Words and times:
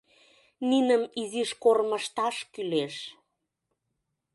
Ниным 0.69 1.03
изиш 1.21 1.49
кормыжташ 1.63 2.35
кӱлеш. 2.53 2.95